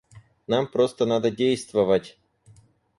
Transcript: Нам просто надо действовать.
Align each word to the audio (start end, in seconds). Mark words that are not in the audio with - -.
Нам 0.47 0.67
просто 0.67 1.05
надо 1.05 1.29
действовать. 1.29 2.17